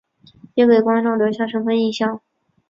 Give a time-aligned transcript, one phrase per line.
[0.55, 2.21] 也给观众留下深刻影象。